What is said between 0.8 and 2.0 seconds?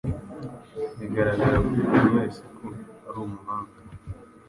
Biragaragara kuri